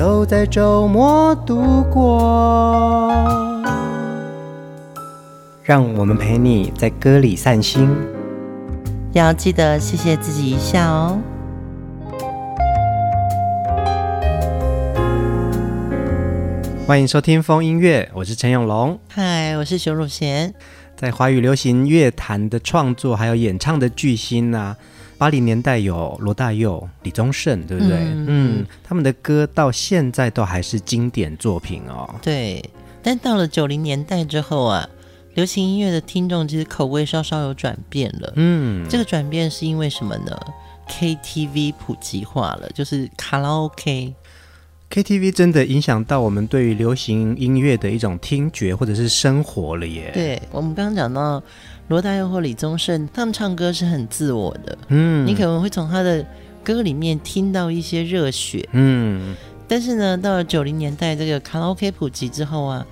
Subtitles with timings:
[0.00, 3.12] 都在周末度过，
[5.62, 7.86] 让我们陪你在歌里散心，
[9.12, 11.18] 要记得谢谢自己一下哦。
[16.86, 20.54] 欢迎收听风音乐，我是陈永龙，嗨，我是熊汝贤。
[20.96, 24.78] 在华语流行乐坛的创作还有演唱的巨星啊。
[25.20, 27.98] 八零年代有罗大佑、李宗盛，对不对？
[27.98, 32.08] 嗯，嗯，他们的歌到现在都还是经典作品哦。
[32.22, 32.64] 对，
[33.02, 34.88] 但到了九零年代之后啊，
[35.34, 38.32] 流行音乐的听众其实口味稍稍有转变了。
[38.36, 40.34] 嗯，这个转变是因为什么呢
[40.88, 44.14] ？KTV 普及化了，就是卡拉 OK。
[44.90, 50.10] KTV 真的影响到我们对于流行音乐的一种听觉或者是生活了耶。
[50.12, 51.42] 对，我们刚刚讲到。
[51.88, 56.24] 罗大佑或李宗盛，他们唱歌是很自我的，嗯，你可能会从他的
[56.62, 59.34] 歌里面听到一些热血，嗯，
[59.66, 62.86] 但是呢，到了九零年代这个卡拉 OK 普及之后啊，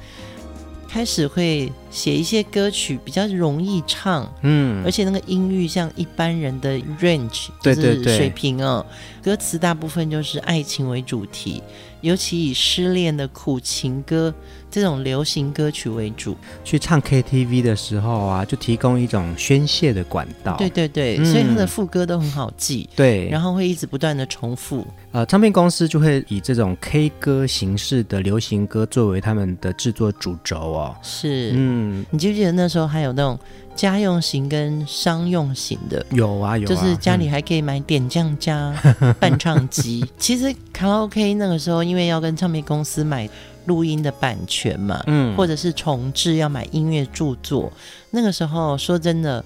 [0.88, 11.62] 开始会写一些歌曲比较容易唱，嗯，而且那个音域像一般人的 range，就是水平哦，对对对，歌词大部分就是爱情为主题。
[12.00, 14.32] 尤其以失恋的苦情歌
[14.70, 20.54] 这种流行歌曲为主，去唱 KTV 的时候啊，就提供一种宣泄的管道。
[20.58, 22.88] 对对对，嗯、所以他的副歌都很好记。
[22.94, 24.86] 对，然后会一直不断的重复。
[25.10, 30.96] 呃，唱片公司就会以这种 K 歌形式的流行歌作为他们的制作主轴哦。
[31.02, 31.77] 是，嗯，
[32.10, 33.38] 你记不记得那时候还有那种？
[33.78, 38.74] 家用型跟商用型的有啊有啊，就是家里还可以买点将加
[39.20, 40.00] 伴唱机。
[40.02, 43.30] 嗯、 其实卡拉 OK 那个时候，因为要跟唱片公司买
[43.66, 47.72] 录音的版权嘛，嗯，或者是重制要买音乐著作，
[48.10, 49.44] 那个时候说真的，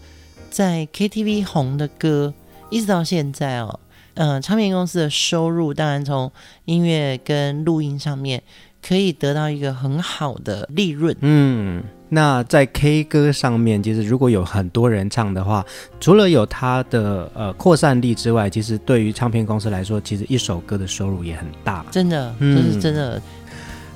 [0.48, 2.32] 在 KTV 红的歌，
[2.70, 3.80] 一直到现在哦，
[4.14, 6.32] 嗯、呃，唱片公司的收入当然从
[6.64, 8.42] 音乐跟录音上面
[8.80, 11.84] 可以得到一个很好的利润，嗯。
[12.14, 15.64] 那在 K 歌上面，其实如果有很多人唱的话，
[15.98, 21.82] 除了有它的呃扩散力之外，其实对于唱片公司来说，其实一首歌的收入也很大。
[21.90, 23.16] 真的，这是真的。
[23.16, 23.22] 嗯，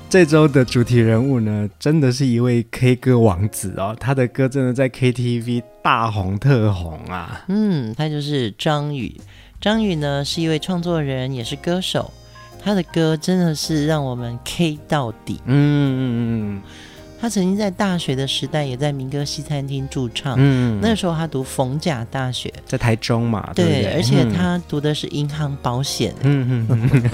[0.09, 7.45] 这周的主题人物呢，真的是一位 K 歌王子哦，他的歌真的在 KTV 大红特红啊。
[7.49, 9.15] 嗯，他就是张宇。
[9.61, 12.11] 张宇呢是一位创作人，也是歌手。
[12.63, 15.39] 他的歌真的是让我们 K 到底。
[15.45, 15.53] 嗯
[15.99, 16.01] 嗯
[16.57, 16.61] 嗯。
[17.19, 26.67] 他曾经在大学的时代也在民歌西餐厅驻唱，嗯，那个时候他读逢甲大学，在台中嘛，对，对，对，而且他读的是银行保险，嗯。
[26.69, 27.09] 嗯，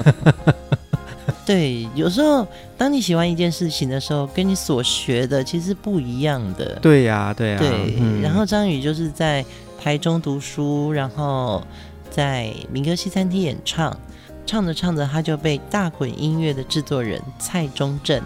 [1.45, 2.47] 对，有时候
[2.77, 7.95] 当你喜欢一件事情的时候，跟你所学的其实不一样的，对呀、啊，对呀、啊，对。
[7.99, 9.43] 嗯、然后张宇就是在
[9.81, 11.61] 台中读书，然后
[12.09, 13.97] 在民歌西餐厅演唱，
[14.45, 18.21] 唱着唱着他就被大滚音乐的制作人蔡中正。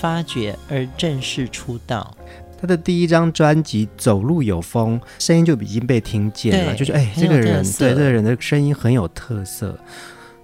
[0.00, 2.14] 发掘而正式出道，
[2.60, 9.78] 他的第一张专辑《走路有风》，声音就已经被听见了，就是哎，这个人对这个人的声音很有特色。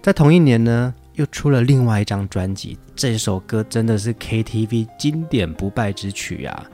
[0.03, 6.67] 在同一年呢，又出了另外一张专辑，这首歌真的是 KTV 经典不败之曲啊！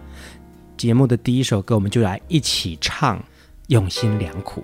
[0.76, 3.18] 节目的第一首歌，我们就来一起唱
[3.68, 4.60] 《用心良苦》。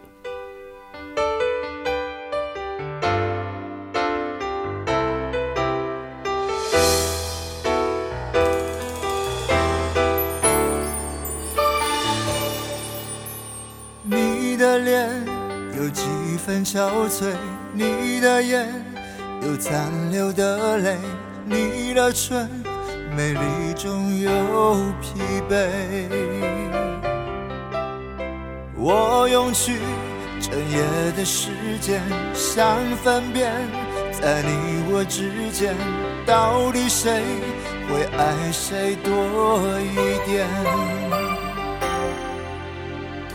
[16.65, 17.35] 憔悴，
[17.73, 18.69] 你的眼
[19.43, 20.97] 有残留的泪，
[21.45, 22.49] 你的唇
[23.17, 25.21] 美丽中有疲
[25.51, 25.69] 惫。
[28.77, 29.79] 我用去
[30.41, 31.51] 整夜的时
[31.81, 32.01] 间，
[32.35, 33.53] 想分辨，
[34.13, 35.75] 在你我之间，
[36.27, 37.23] 到底谁
[37.89, 39.95] 会爱谁多一
[40.29, 40.49] 点？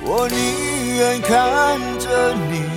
[0.01, 2.76] 我宁愿看着你。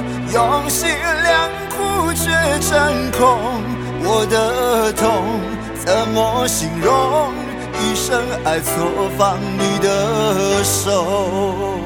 [0.33, 2.31] 用心良苦却
[2.61, 3.61] 成空。
[4.03, 5.39] 我的痛
[5.85, 7.33] 怎么形容？
[7.83, 11.79] 一生爱错放你的手。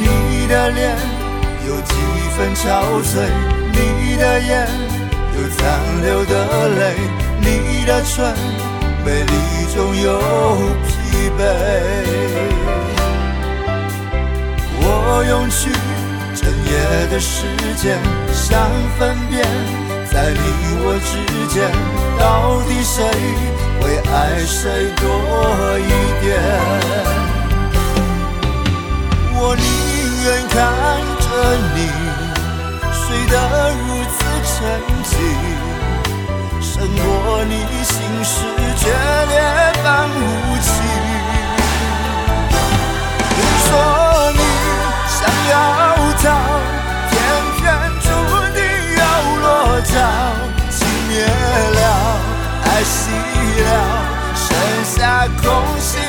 [0.00, 0.96] 你的脸
[1.66, 1.94] 有几
[2.36, 2.66] 分憔
[3.02, 3.26] 悴，
[3.72, 4.68] 你的眼
[5.36, 5.58] 有残
[6.02, 6.80] 留的泪，
[7.40, 8.34] 你的唇
[9.08, 9.32] 美丽
[9.74, 10.20] 中有
[10.86, 10.90] 疲
[11.38, 11.40] 惫。
[14.80, 14.84] 我
[15.26, 15.70] 用去
[16.36, 16.70] 整夜
[17.10, 17.46] 的时
[17.76, 17.96] 间，
[18.34, 18.68] 想
[18.98, 19.42] 分辨
[20.12, 20.38] 在你
[20.82, 21.10] 我之
[21.48, 21.56] 间，
[22.18, 22.96] 到底谁
[23.80, 24.14] 会爱
[24.44, 25.08] 谁多
[25.78, 25.90] 一
[26.20, 26.26] 点。
[29.40, 29.64] 我宁。
[30.20, 30.56] 愿看
[31.22, 31.26] 着
[31.74, 31.76] 你
[32.92, 33.00] 睡
[33.30, 33.34] 得
[33.70, 33.80] 如
[34.12, 34.52] 此沉
[35.04, 35.10] 静，
[36.60, 37.06] 胜过
[37.44, 37.52] 你
[37.84, 37.94] 心
[38.24, 38.34] 事
[38.88, 39.36] 决裂
[39.84, 40.16] 般无
[40.62, 40.72] 情。
[43.36, 43.68] 你说
[44.32, 44.40] 你
[45.06, 45.18] 想
[45.50, 45.52] 要
[46.22, 46.24] 逃，
[47.10, 47.12] 偏
[47.58, 47.60] 偏
[48.00, 48.06] 注
[48.54, 48.58] 定
[48.96, 49.00] 要
[49.42, 49.46] 落
[49.82, 49.92] 脚。
[50.70, 51.80] 情灭了，
[52.64, 52.96] 爱熄
[53.60, 53.68] 了，
[54.34, 54.46] 剩
[54.96, 54.96] 下
[55.42, 55.44] 空
[55.78, 56.00] 心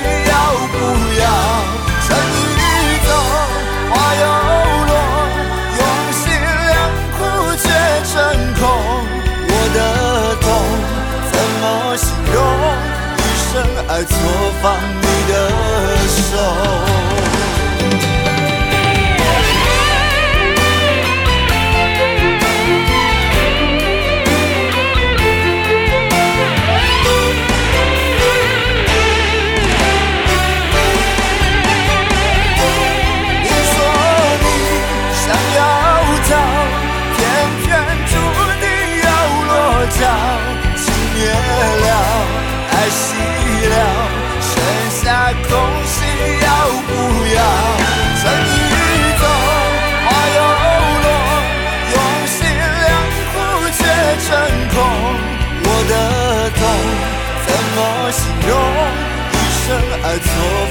[60.10, 60.69] 爱错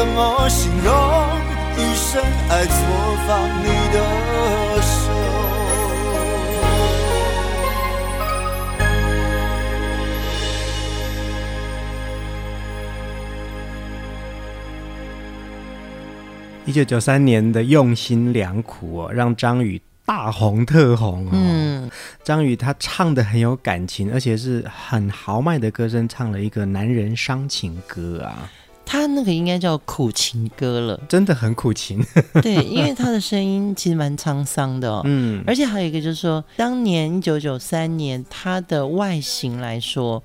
[0.00, 0.94] 怎么形容？
[1.76, 2.74] 一生爱错
[3.26, 5.12] 放你的手。
[16.64, 19.78] 一九九三年的用心良苦哦，让张宇。
[20.06, 21.88] 大红特红哦，嗯，
[22.24, 28.50] 张宇他唱的很有感情，而且是很豪迈的歌声，唱了一个男人伤情歌啊。
[28.90, 32.04] 他那个应该叫苦情歌了，真的很苦情。
[32.42, 40.20] 对，因为他的声音其实蛮沧桑的哦，嗯，而且还有一个就是说，当年一九九三年他的外形来说，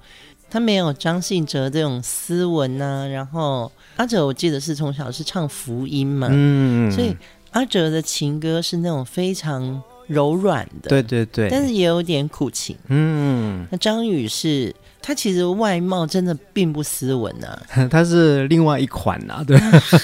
[0.50, 7.16] 他没有张信哲这种斯文啊，然后阿哲我记得是从小是唱福音嘛，嗯，所以。
[7.52, 12.76] 阿哲的情歌是那种非常柔软的，对对对，但是也有点苦情。
[12.90, 14.76] 嗯，那张宇是，
[15.08, 19.56] 他其实外貌真的并不斯文啊， 他是另外一款啊，对，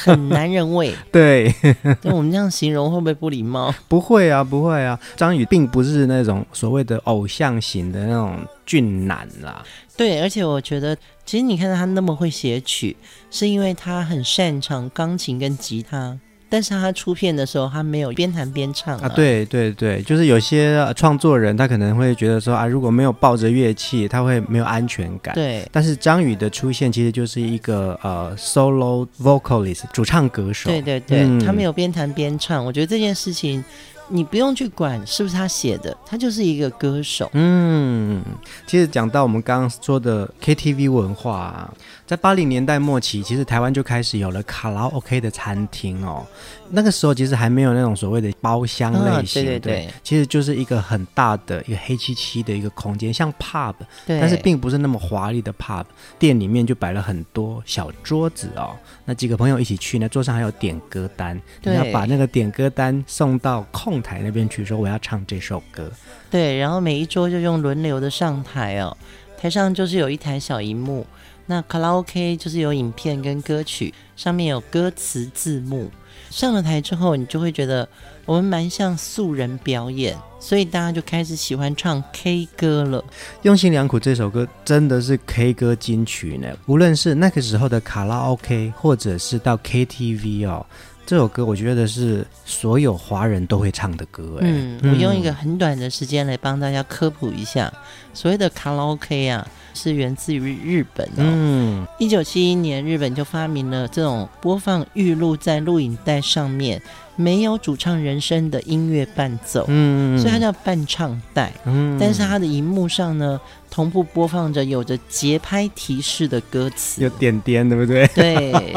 [0.06, 0.94] 很男人味。
[1.12, 1.52] 对，
[2.04, 3.74] 那我们这样形容会不会不礼貌？
[3.88, 5.00] 不会啊，不会啊。
[5.18, 9.64] 张宇并不是那种所谓的偶像型的那种俊男啦。
[9.98, 12.96] 对，而且我觉得，其实你看到他那么会写曲，
[13.32, 16.20] 是因为他很擅长钢琴跟吉他。
[16.52, 19.06] 但是他出片的时候，他没有边弹边唱啊。
[19.06, 25.34] 啊对对对，就是有些创作人他可能会觉得说啊，如果没有抱着乐器，他会没有安全感。
[25.34, 25.66] 对。
[25.72, 30.70] 但是张宇的出现其实就是一个呃 solo vocalist 主唱歌手。
[30.70, 33.64] 对对对，嗯、他没有边弹边唱，我觉得这件事情
[34.12, 37.30] 你不用去管是不是他写的，他就是一个歌手。
[37.34, 38.22] 嗯，
[38.68, 41.74] 其实讲到我们刚刚说的 KTV 文化啊，
[42.06, 46.26] 在八零年代末期，其实台湾就开始有了卡拉 OK 的餐厅哦。
[46.74, 53.76] 那个时候其实还没有那种所谓的包厢类型，哦、对对对，对，其实就是一个很大的一个黑漆漆的一个空间，像 pub，
[54.06, 55.86] 对，但是并不是那么华丽的 pub。
[56.18, 58.76] 店里面就摆了很多小桌子哦，
[59.06, 65.92] 那几个朋友一起去呢，桌上还有点歌单，你要把那个点歌单送到控台那边去，说我要唱这首歌。
[66.30, 68.96] 对，然后每一桌就用轮流的上台哦，
[69.38, 71.06] 台上就是有一台小荧幕，
[71.48, 75.90] 那卡拉 OK 就是有影片跟歌曲，上面有歌词字幕。
[76.32, 77.88] 上了台之后，你就会觉得
[78.26, 83.04] 我们蛮像素人表演，所以大家就开始喜欢唱 K 歌了。
[83.42, 90.66] 用心良苦这首歌真的是 K 歌金曲呢，无论是那个时候的卡拉 OK，或者是到 KTV 哦。
[91.12, 94.38] 这首歌我觉得是所有华人都会唱的歌。
[94.40, 97.70] 嗯，我用一个很短的时间来帮大家科普一下，
[98.14, 101.18] 所谓的卡拉 OK 啊，是源自于日本哦。
[101.18, 106.82] 嗯，一九七一年，日本就发明了这种播放预录在录影带上面，
[107.16, 109.66] 没有主唱人声的音乐伴奏。
[109.68, 111.52] 嗯，所以它叫伴唱带。
[111.66, 113.40] 嗯，但是它的荧幕上呢，
[113.70, 118.08] 同步播放着有着节拍提示的歌词，有点点，对不对？
[118.08, 118.76] 对，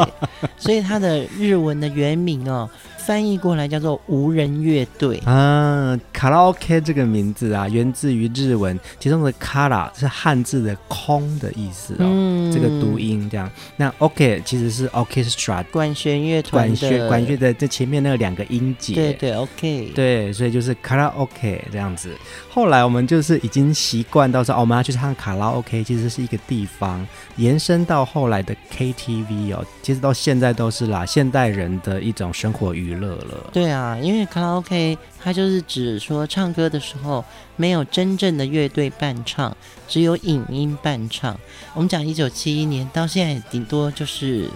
[0.57, 2.69] 所以它的日文的原名哦。
[3.07, 5.19] 翻译过来叫做无人乐队。
[5.27, 13.51] 啊，卡拉 OK 这个名字啊，源自于日文，其中的卡拉是汉字的空的意思哦，嗯、这个读音这样。
[13.77, 22.11] 那 OK 其实是 orchestra 管弦乐团管弦管弦的这前面那两个音节，对对 OK，对，所以就是卡拉 OK 这样子。
[22.49, 27.07] 后来我们就是已经习惯到说，哦，我们要去唱卡拉 OK，其实是一个地方，
[27.37, 33.05] 延伸到后来的 KTV 哦，其实到现在都是啦，现代人的一种生活娱乐。
[33.05, 37.23] 乐了，对啊，因为卡拉 OK 它就是指说唱歌的时候
[37.57, 39.55] 没有真正的乐队伴唱，
[39.87, 41.39] 只有影音伴唱。
[41.75, 44.49] 我们讲一九七一年到现在，顶多就是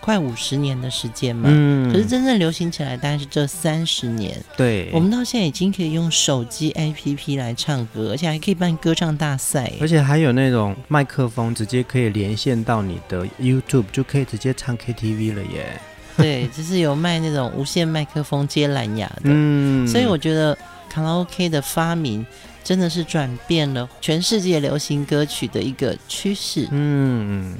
[0.00, 1.48] 快五十年的时间嘛。
[1.52, 4.42] 嗯，可是真正流行起来，大概是这三十年。
[4.56, 15.80] 对，我们到现在已经可以用手机 APP 来唱歌，而且还可以办歌唱大赛，而且还有那种麦克风直接可以连线到你的 YouTube，就可以直接唱 KTV 了耶。
[16.16, 20.56] 对，就是有卖那种无线麦克风接蓝牙的，嗯，所以我觉得
[20.88, 22.24] 卡拉 OK 的发明
[22.62, 26.68] 真的是转变了全世界流行歌曲的一个趋势。
[26.70, 27.56] 嗯，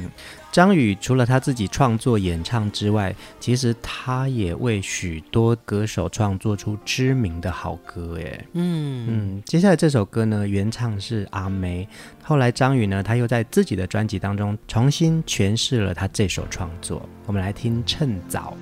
[0.53, 8.45] 张宇除了他自己创作演唱之外，其实他也为许多歌手创作出知名的好歌，哎。
[8.53, 11.89] 嗯嗯，接下来这首歌呢，原唱是阿妹。
[12.25, 17.03] 后来张宇呢，他又在自己的专辑当中重新诠释了他这首创作。
[17.27, 18.57] 我们来听《趁早》。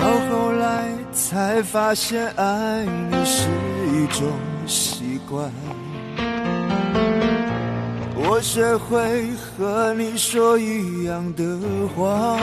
[0.00, 3.48] 到后来才发现，爱你是
[3.92, 4.32] 一种
[4.66, 5.52] 习惯。
[8.16, 11.44] 我学会和你说一样的
[11.94, 12.38] 话，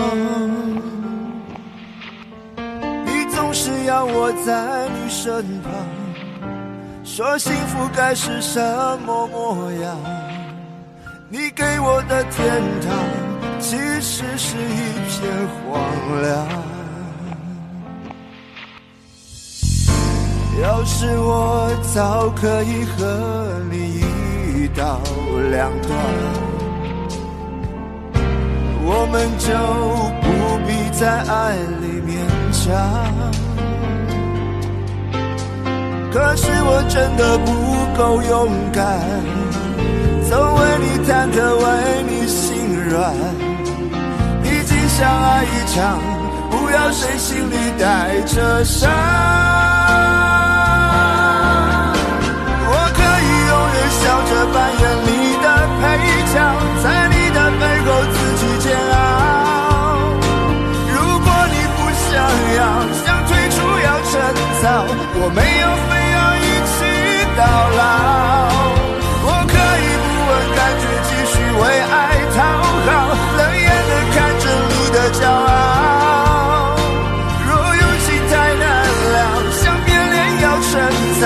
[3.05, 6.06] 你总是要我在你身旁。
[7.07, 8.59] 说幸福该是什
[9.05, 9.97] 么模样？
[11.29, 15.31] 你给我的天堂，其实是一片
[15.63, 15.81] 荒
[16.21, 16.47] 凉。
[20.61, 24.01] 要是我早可以和你
[24.53, 24.99] 一刀
[25.49, 25.97] 两断，
[28.83, 29.47] 我们就
[30.21, 30.27] 不
[30.67, 32.11] 必在爱里勉
[32.51, 33.46] 强。
[36.17, 37.53] 可是我真的不
[37.95, 38.81] 够勇敢，
[40.27, 41.65] 总为你忐忑，为
[42.09, 42.57] 你心
[42.89, 43.13] 软。
[44.41, 46.01] 毕竟相爱一场，
[46.49, 48.89] 不要谁心里带着伤。
[52.65, 55.45] 我可以永远笑着扮演你的
[55.77, 55.85] 配
[56.33, 56.35] 角，
[56.81, 58.97] 在你的背后自己煎熬。
[60.89, 62.09] 如果你不想
[62.57, 62.59] 要，
[63.05, 64.11] 想退出要趁
[64.63, 64.65] 早，
[65.21, 66.06] 我没有非。
[67.37, 68.49] 到老，
[69.21, 71.95] 我可以不问感觉，继续为爱
[72.35, 72.37] 讨
[72.87, 72.89] 好，
[73.37, 76.75] 冷眼的看着你的骄傲。
[77.45, 78.65] 若用情太难
[79.13, 79.15] 了，
[79.51, 80.71] 想变脸要趁
[81.21, 81.25] 早，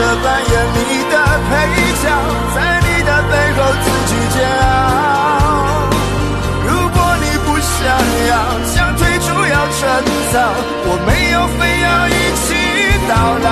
[0.00, 0.80] 着扮演你
[1.12, 1.14] 的
[1.44, 1.52] 配
[2.00, 2.08] 角，
[2.56, 4.64] 在你的背后自己煎熬。
[6.64, 7.76] 如果你不想
[8.30, 8.32] 要，
[8.64, 9.78] 想退出要趁
[10.32, 10.34] 早，
[10.88, 12.48] 我没有非要一起。
[13.10, 13.12] 到
[13.44, 13.46] 老，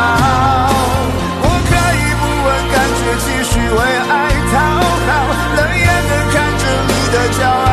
[1.42, 3.78] 我可以不问感觉，继续为
[4.08, 4.14] 爱
[4.48, 4.56] 讨
[5.04, 5.10] 好，
[5.56, 7.68] 冷眼的看着你的骄傲。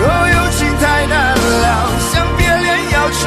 [0.00, 0.02] 若
[0.34, 1.14] 有情太难
[1.62, 1.64] 了，
[2.10, 3.20] 想别恋要趁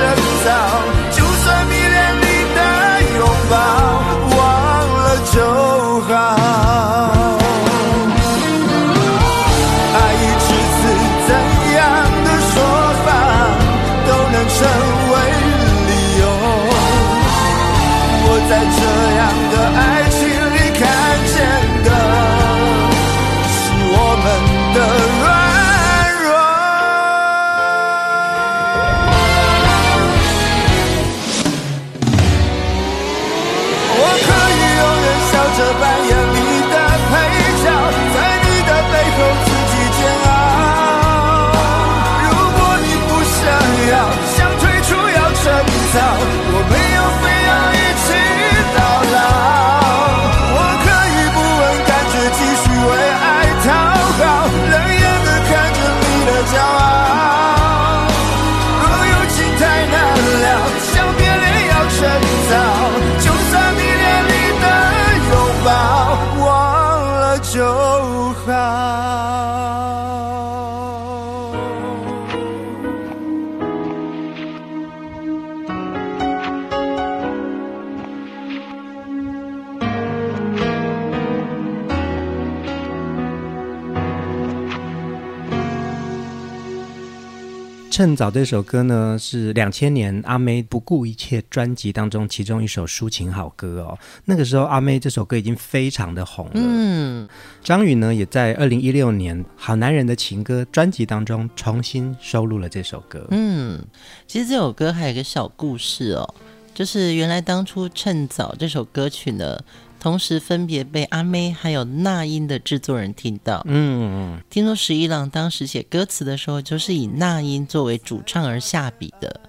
[87.96, 93.98] 趁早这首歌呢，是两千年阿妹不顾一切专辑当中其中一首抒情好歌哦。
[94.26, 96.52] 那个时候阿妹这首歌已经非常的红了。
[96.56, 97.26] 嗯，
[97.64, 103.26] 张宇呢也在二零一六年《好男人的情歌》专辑当中重新收录了这首歌。
[103.32, 103.82] 嗯，
[104.28, 106.36] 其实这首歌还有一个小故事哦，
[106.74, 109.58] 就是原来当初趁早这首歌曲呢。
[110.06, 113.64] 同时分别被阿妹还有那英的制作人听到。
[113.66, 119.42] 嗯，听说十一郎当时写歌词的时候，就是以那英作为主唱而下笔的。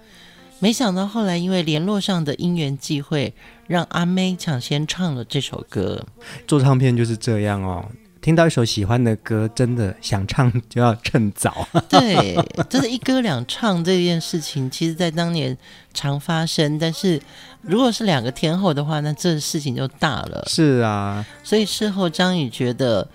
[0.59, 3.35] 没想到后来因为联络上的因缘际会，
[3.67, 6.03] 让阿妹抢先唱了这首歌。
[6.47, 7.85] 做唱片就是这样哦。
[8.27, 11.69] 听到一首喜欢的歌，真的想唱就要趁早。
[11.89, 12.37] 对，
[12.69, 15.57] 就是一歌两唱这件事情，其实在当年
[15.95, 16.77] 常发生。
[16.77, 17.23] 但是
[17.63, 20.43] 如果是两个天后的话，那这事情就大了。
[20.49, 23.07] 是啊，所以事后张宇觉得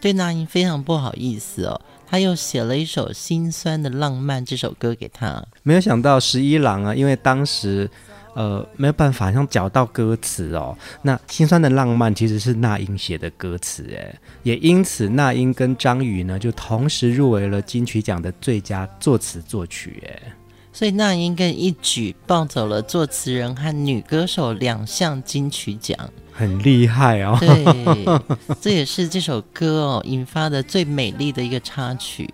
[0.00, 5.44] 对那英非常不好意思哦，他又写了一首《心酸的浪漫》这首歌给他。
[5.64, 7.90] 没有想到十一郎啊，因为当时。
[8.34, 10.76] 呃，没有办法，像找到歌词哦。
[11.02, 20.32] 那心酸的浪漫其实是那英写的歌词，哎，也因此那英跟张宇呢就同时入围了金曲奖的最佳作词作曲，哎，
[20.72, 25.98] 所以那英更一举抱走了作词人和女歌手两项金曲奖，
[26.32, 27.36] 很厉害哦。
[27.40, 28.06] 对，
[28.60, 32.32] 这也是这首歌哦引发的最美丽的一个插曲。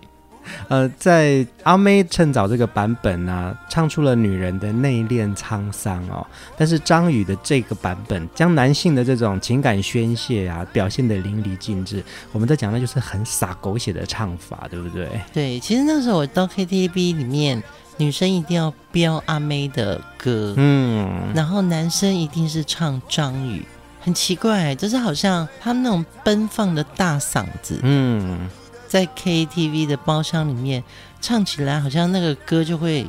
[0.67, 6.25] 呃，在阿妹趁早这个版本啊，唱出了女人的内敛沧桑哦。
[6.57, 12.03] 但是张宇的这个版本，将男性的这种情感宣泄啊，表现得淋漓尽致。
[12.31, 15.07] 我们在讲的就是很洒狗血的唱法，对不对？
[15.33, 17.61] 对，其实那时候我到 KTV 里面，
[17.97, 23.65] 女生一定要飙阿妹的歌，嗯，然后男生一定是唱张宇，
[23.99, 28.49] 很奇怪，就是好像他们那种奔放的大嗓子，嗯。
[28.87, 30.83] 在 KTV 的包厢里面
[31.21, 33.05] 唱起来，好像那个歌就会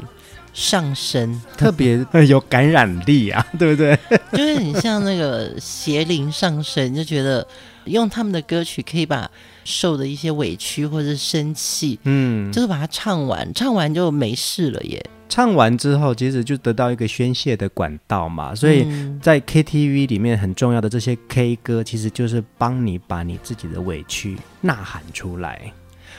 [0.53, 3.99] 上升，特别 有感染力啊， 对不对？
[4.33, 7.47] 就是很像那个邪灵上身，就觉得
[7.85, 9.31] 用他们的歌曲可以把
[9.64, 15.05] 受的一些委屈或者生气，嗯，就是把它唱完，唱完就没事了耶。
[15.29, 18.87] 唱完之后，其实就得到一个宣泄的管道嘛，所以
[19.21, 25.73] 在 KTV 里面很重要的这些 K 歌，其实就是帮你把你自己的委屈呐喊出来，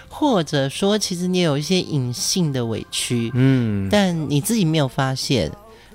[0.07, 5.51] 或者说，其实你有一些隐性的委屈，嗯，但你自己没有发现，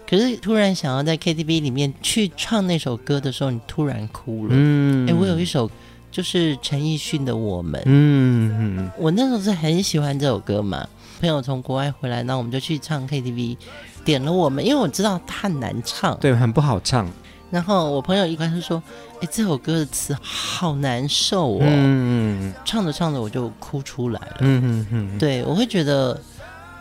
[0.08, 4.50] 可是突然想要在 KTV 里面去唱那首歌的时候，你突然哭了。
[4.52, 5.70] 嗯，哎、欸，我有一首
[6.10, 7.80] 就是陈奕迅的《我们》。
[7.86, 10.86] 嗯嗯，我那时候是很喜欢这首歌嘛。
[11.24, 13.56] 朋友从国外回来，那我们就去唱 KTV，
[14.04, 17.10] 点了《我们》，因为我知道它很难唱，对，很不好唱。
[17.50, 18.82] 然后我朋友一开始说
[19.16, 21.60] ：“哎、欸，这首歌的词好难受哦。
[21.62, 24.36] 嗯”唱着唱着我就哭出来了。
[24.40, 26.20] 嗯嗯嗯，对，我会觉得。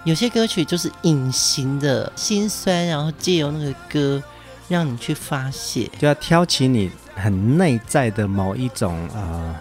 [0.04, 4.22] 有些歌曲就是隐形的心酸，然后借由那个歌
[4.68, 9.56] 让你去发泄，就要挑起你很内在的某一种啊、呃、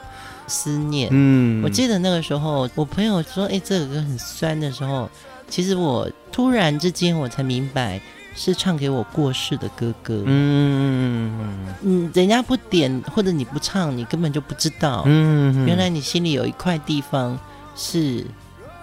[0.53, 1.09] 思念。
[1.11, 5.09] 嗯，我记得那个时候，我朋友说：“哎，这个歌很酸的时候，
[5.49, 8.01] 其实我突然之间我才明白，
[8.37, 15.03] 是唱给我过世的哥哥。”嗯嗯，人家不点或者你不唱，你根本就不知道。
[15.07, 17.38] 嗯，原来你心里有一块地方
[17.75, 18.25] 是。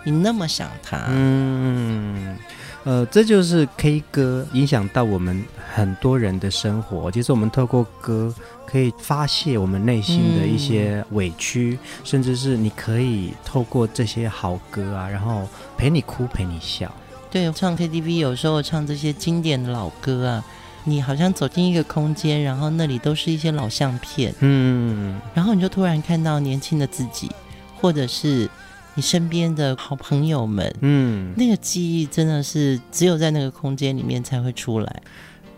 [0.06, 2.38] 你那么想他，嗯，
[2.86, 5.44] 呃，这就是 K 歌影响到我们
[5.76, 7.12] 很多人的生活。
[7.12, 8.34] 其实我们透过歌
[8.70, 16.92] 可以发泄我们内心的一些委屈，嗯、甚至是你可以透过这些好歌啊，然后陪你哭，陪你笑。
[17.32, 20.46] 对，唱 KTV 有时候唱这些经典的老歌啊，
[20.84, 27.32] 你好像走进一个空间，然后那里都是一些老相片，嗯，然后你就突然看到年轻的自己，
[27.76, 28.48] 或者是。
[28.96, 35.02] 你身边的好朋友们，嗯，那个记忆真的是只有在那个空间里面才会出来。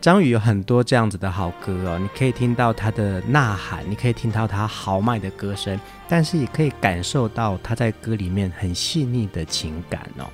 [0.01, 10.25] 张宇有很多这样子的好歌哦，你可以听到他的呐喊，你可以听到他豪迈的歌声，但是也可以感受到他在歌里面很细腻的情感哦。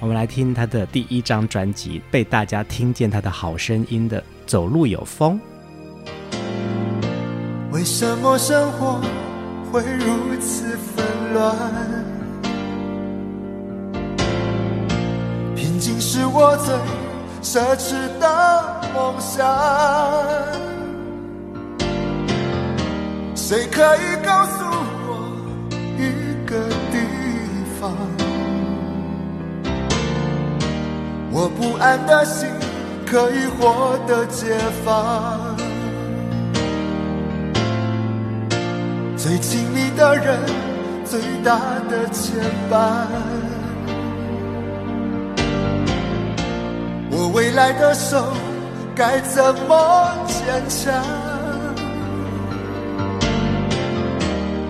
[0.00, 5.40] 我们来听他的第一张专辑，被大家听见他的好声音的《走路有风》。
[7.70, 9.00] 为什么生活
[9.70, 11.56] 会如此纷乱？
[15.54, 16.74] 平静是我最
[17.42, 19.46] 奢侈的梦想。
[23.34, 24.64] 谁可以告诉
[25.06, 25.10] 我
[25.96, 26.02] 一
[26.44, 26.98] 个地
[27.80, 27.90] 方，
[31.30, 32.48] 我不安的心
[33.06, 35.56] 可以获得解放？
[39.16, 40.38] 最亲密的人，
[41.04, 42.36] 最大的牵
[42.70, 43.06] 绊。
[47.20, 48.32] 我未来的手
[48.94, 50.94] 该怎么坚强？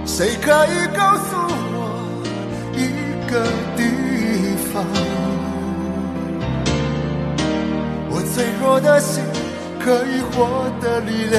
[0.07, 1.37] 谁可以告诉
[1.77, 1.79] 我
[2.73, 2.89] 一
[3.31, 3.33] 个
[3.77, 3.83] 地
[4.73, 4.83] 方？
[8.09, 9.23] 我脆弱的心
[9.79, 11.37] 可以获得力量。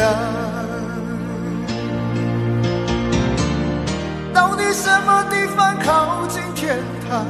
[4.31, 6.77] 到底什么地方靠近天
[7.09, 7.25] 堂？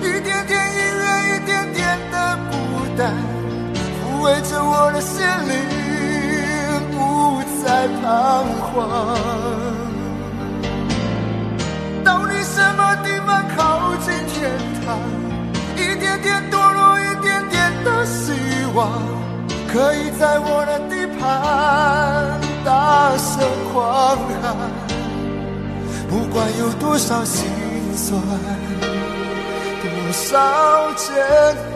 [0.00, 0.99] 一点点音乐，一
[1.40, 2.54] 一点点的孤
[2.98, 3.14] 单。
[3.74, 5.56] 抚慰着我的心灵，
[6.92, 8.76] 不再彷徨。
[12.04, 14.50] 到底什么地方靠近天
[14.84, 14.98] 堂？
[15.76, 18.32] 一点点堕落，一点点的希
[18.74, 18.90] 望，
[19.72, 24.54] 可以在我的地盘大声狂喊。
[26.10, 27.48] 不管有多少心
[27.96, 28.20] 酸，
[30.12, 31.69] 烧着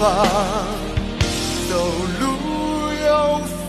[0.00, 0.26] 方，
[1.68, 1.74] 走
[2.20, 2.24] 路
[3.04, 3.38] 有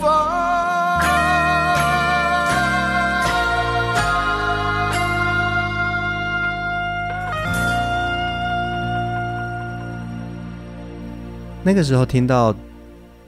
[11.62, 12.54] 那个时候听到。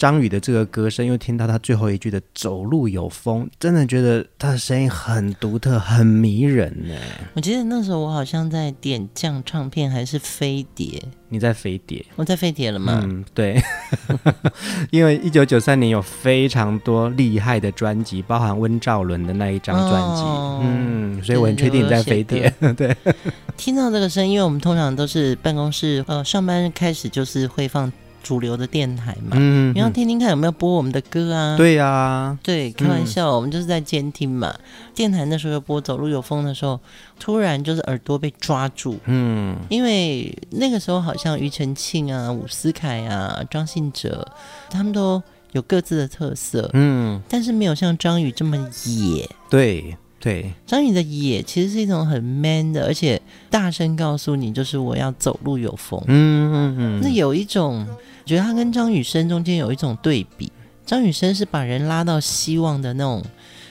[0.05, 6.95] 张宇的这个歌声，又听到他最后一句的“走路有风”，真的觉得他的声音很独特、很迷人呢。
[7.33, 11.03] 我记得那时候我好像在点将唱片还是飞碟？
[11.31, 12.05] 你在飞碟？
[12.17, 13.01] 我在飞碟了吗？
[13.03, 13.59] 嗯，对。
[14.93, 20.21] 因为一九九三年有非常多厉害的专辑，包含温兆伦的那一张专辑。
[20.21, 22.53] 哦、嗯，所以我很确定你在飞碟。
[22.77, 22.95] 对。
[23.57, 27.91] 听到这个声音，因为我们通常都是办公室呃上班开始就是会放。
[28.25, 31.57] 主流的电台嘛，嗯，你要听听看有没有播我们的歌啊？
[31.57, 34.53] 对呀、啊，对，开玩笑，嗯、我们就是在监听嘛。
[34.95, 36.81] 电台那时候有播《走路有风》的时候，
[37.21, 44.27] 突然就是耳朵被抓住，嗯，因为那个时候好像庾澄庆啊、伍思凯啊、张信哲，
[44.71, 48.57] 他们都有各自的特色，嗯，但是没有像张宇这么
[48.87, 57.87] 野，对对，张宇的野其实是一种很 man 的，而且大声告诉你就是我要走路有风，嗯嗯嗯，那有一种。
[58.25, 60.51] 觉得他跟张雨生中间有一种对比，
[60.87, 63.23] 张雨生是把人拉到希望的那种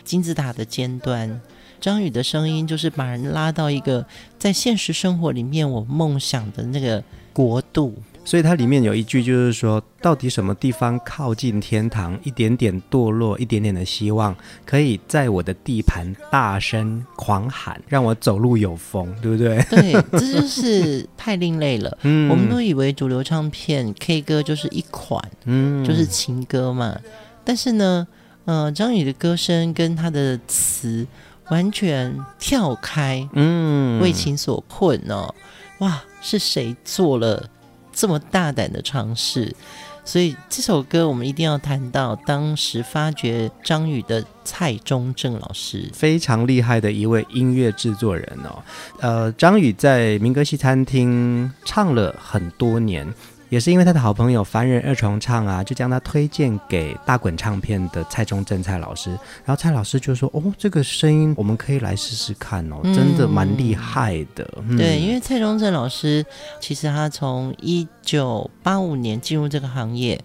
[0.04, 1.42] 金字塔的尖端，
[1.82, 4.06] 张宇的声音就是把人拉到一个
[4.38, 7.96] 在现实生活里面我梦想的那个国度。
[8.26, 12.18] 所以它里面有一句，就是说，到底什么地方靠近天堂？
[12.24, 19.62] 一点点堕落，一点点的希望，可以在我的地盘大声狂喊，让我走路有风，对不对？
[19.70, 21.98] 对，这就是太另类了。
[22.04, 26.98] 嗯，我们都以为主流唱片 K 歌就是一款，嗯，就是情歌嘛。
[27.44, 28.08] 但是呢，
[28.46, 31.06] 呃，张宇的歌声跟他的词
[31.50, 35.36] 完全跳开，嗯，为情所困哦。
[35.80, 37.50] 哇，是谁做了？
[37.94, 39.56] 这么大胆的尝试，
[40.04, 48.62] 所以这首歌我们一定要谈到当时发掘张宇的蔡中正老师，非常厉害的一位音乐制作人哦。
[49.00, 53.08] 呃，张宇在民歌西餐厅唱了很多年。
[53.54, 59.12] 也是因为他的好朋友凡人二重唱啊，就将他推荐给大滚唱片的蔡中正蔡老师，
[59.46, 64.44] 然后蔡老师就说：“哦，这个声音我们可以来试试看哦，嗯、真的蛮厉害的。
[64.68, 66.26] 嗯”对，因为蔡中正老师
[66.60, 70.20] 其实他从一九八五年进入这个行业，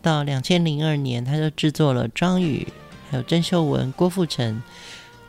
[0.00, 2.64] 到两千零二年，他就制作了张宇、
[3.10, 4.62] 还有郑秀文、郭富城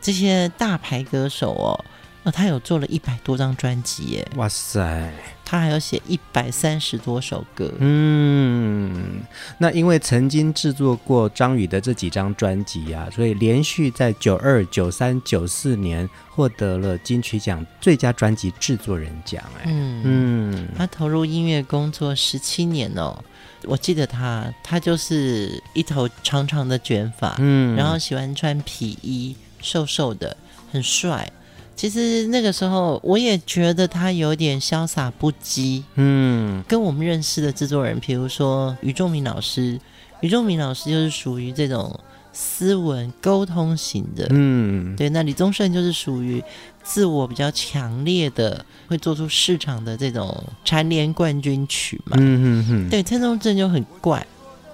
[0.00, 1.84] 这些大牌歌手哦，
[2.22, 4.28] 那他有做了一百多张专辑耶！
[4.36, 5.12] 哇塞！
[5.52, 7.70] 他还要写一百三十多首歌。
[7.78, 9.20] 嗯，
[9.58, 19.44] 那因为曾经制作过张宇的这几张专辑啊，所以连续在九二、九三、九四年获得了金曲奖最佳专辑制作人奖。
[19.58, 23.22] 哎，嗯嗯，他投入音乐工作十七年哦。
[23.64, 30.34] 我记得他，他就是一头长长的卷发，嗯，然后喜欢穿皮衣，瘦瘦的，
[30.72, 31.30] 很帅。
[31.74, 35.82] 其实那个时候，我也觉得他有点潇洒不羁。
[35.96, 39.80] 嗯，跟我们认识的制作人，比如说俞仲明老师，
[40.20, 41.98] 俞仲明老师就是属于这种
[42.32, 44.26] 斯文沟通型的。
[44.30, 45.08] 嗯，对。
[45.10, 46.42] 那李宗盛就是属于
[46.82, 52.16] 自我比较强烈的，会做出市场的这种蝉联冠军曲嘛。
[52.20, 52.88] 嗯嗯嗯。
[52.88, 54.24] 对，蔡宗正就很怪。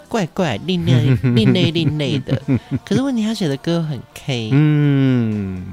[0.08, 2.40] 怪怪、另类、另类、另类的，
[2.84, 4.50] 可是问题他写的歌很 K。
[4.52, 5.64] 嗯，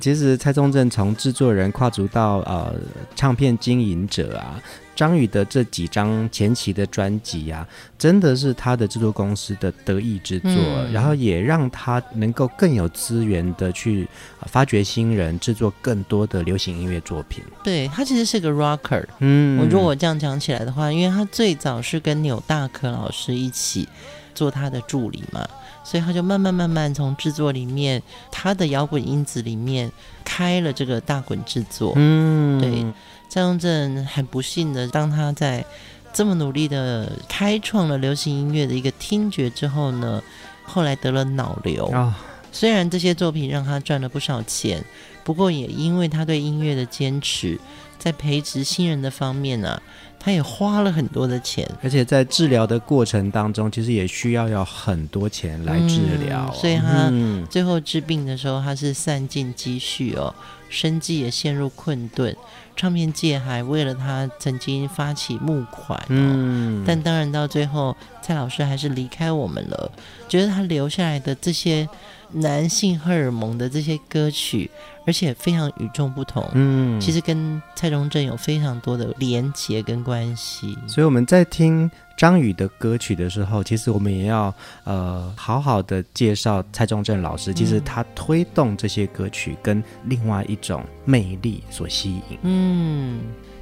[0.00, 2.74] 其实蔡宗正从制作人跨足到呃
[3.14, 4.60] 唱片经营者啊。
[4.94, 7.66] 张宇的这几张前期的专辑啊，
[7.98, 14.06] 真的是他的制作公司的得意之作，嗯、然后也让他能够更有资源的去
[14.46, 17.42] 发掘新人，制作更多的流行音乐作品。
[17.64, 23.88] 对，他其实是个 rocker，嗯，我如果这样讲起来的话，因为他最早是跟纽大可老师一起
[24.34, 25.46] 做他的助理嘛，
[25.82, 29.90] 所以他就慢慢慢慢从制作里面，他的摇滚因子里面
[30.22, 32.92] 开了这个大滚制作，嗯，对。
[33.32, 35.64] 蔡中正很不幸的，当他在
[36.12, 40.22] 这么努力的开创了流行音乐的一个听觉之后呢，
[40.64, 41.86] 后来得了脑瘤。
[41.86, 42.12] 哦、
[42.52, 44.84] 虽然这些作品让他赚了不少钱，
[45.24, 47.58] 不过也因为他对音乐的坚持，
[47.98, 49.82] 在培植新人的方面呢、啊，
[50.20, 51.66] 他也花了很多的钱。
[51.82, 56.60] 而且在治疗的过程当中，其实也需要要很多钱来治疗、哦嗯。
[56.60, 57.10] 所以他
[57.50, 60.34] 最后治病的时候，他是散尽积蓄哦，
[60.68, 62.36] 生计也陷入困顿。
[62.74, 69.90] 唱片界还为了他曾经发起募款，哦，嗯，但当然到最后，蔡老师还是离开我们了。
[70.28, 71.86] 觉得他留下来的这些
[72.32, 74.70] 男性荷尔蒙的这些歌曲，
[75.06, 76.48] 而且非常与众不同。
[76.54, 80.76] 嗯，其实跟蔡中正有非常多的连结跟关系。
[80.86, 87.52] 所以我们在听张宇的歌曲的时候，其实我们也要呃好好的介绍蔡中正老师。
[87.52, 92.38] 其实他推动这些歌曲跟另外一种魅力所吸引。
[92.42, 93.20] 嗯，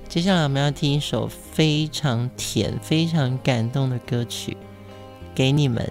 [0.09, 4.57] 接下来我们要听一首非常甜、非常感动的歌曲，
[5.35, 5.91] 给你们。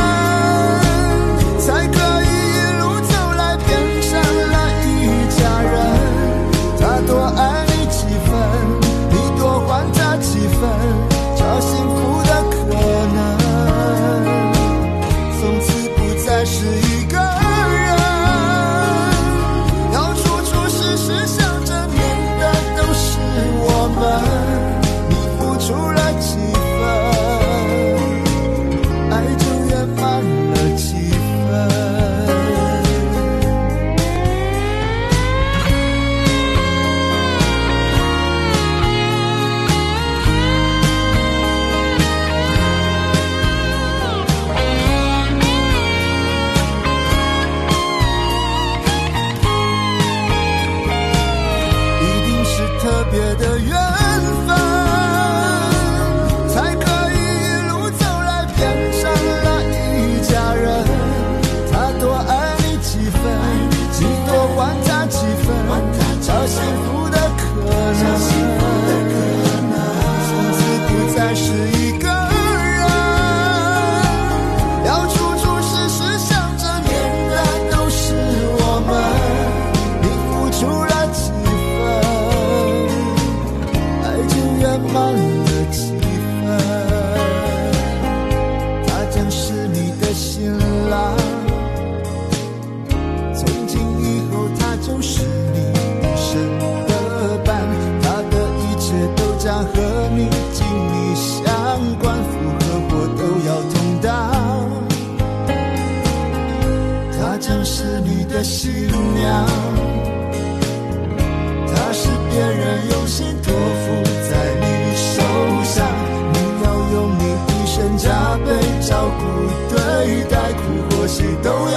[53.41, 53.90] 的愿。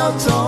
[0.04, 0.43] out on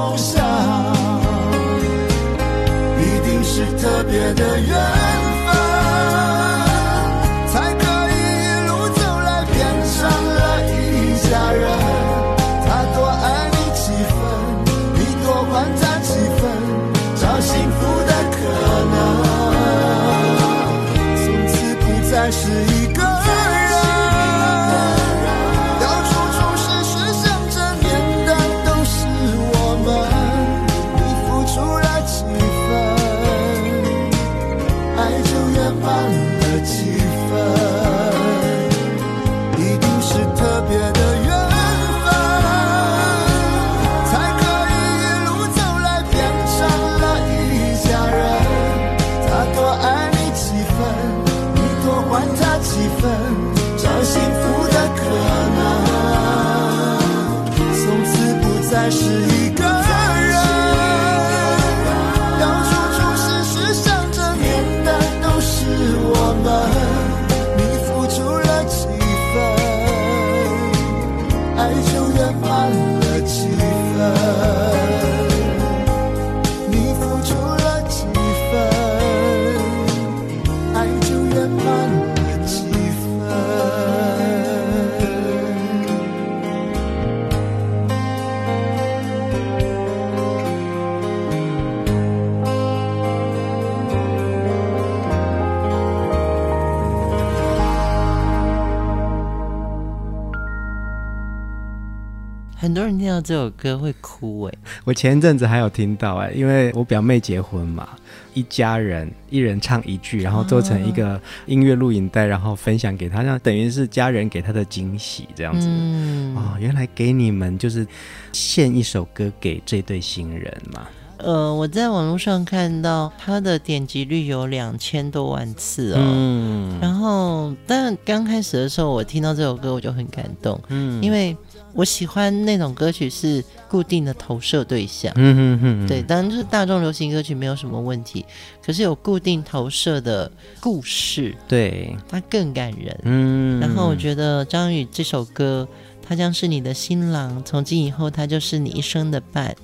[102.86, 104.54] 人听到这首歌会哭哎。
[104.84, 107.88] 我前一阵子还有听到哎，因为我表妹结婚嘛，
[108.34, 115.66] 一家人一人唱一句，然后做成一个音乐录影带，然后分享给她，像等于是家人给她的惊喜这样子。
[115.68, 117.86] 嗯，哦，原来给你们就是
[118.32, 120.86] 献一首歌给这对新人嘛。
[121.18, 125.98] 呃，我在网络上看到他的点击率有两千多万次哦。
[125.98, 130.60] 嗯，然后，但刚开始的时候，我听到这首歌我就很感动。
[130.68, 131.34] 嗯，因为
[131.76, 135.12] 我喜欢那种歌曲是固定的投射对象。
[135.14, 135.86] 嗯嗯嗯。
[135.86, 138.24] 对，当然就是大众流行歌曲没有什么问题，
[138.64, 142.98] 可是有固定投射的故事，对，它更感人。
[143.04, 143.60] 嗯。
[143.60, 145.68] 然后我觉得张宇这首歌，
[146.02, 149.54] 他将是你的新郎，从今以后他就是你一生的伴。